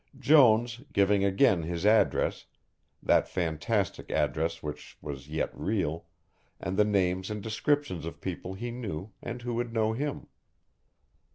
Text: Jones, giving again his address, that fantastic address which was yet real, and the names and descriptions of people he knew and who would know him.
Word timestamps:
Jones, 0.17 0.81
giving 0.93 1.23
again 1.23 1.61
his 1.61 1.85
address, 1.85 2.47
that 3.03 3.29
fantastic 3.29 4.09
address 4.09 4.63
which 4.63 4.97
was 4.99 5.29
yet 5.29 5.55
real, 5.55 6.07
and 6.59 6.75
the 6.75 6.83
names 6.83 7.29
and 7.29 7.43
descriptions 7.43 8.03
of 8.07 8.19
people 8.19 8.55
he 8.55 8.71
knew 8.71 9.11
and 9.21 9.43
who 9.43 9.53
would 9.53 9.71
know 9.71 9.93
him. 9.93 10.25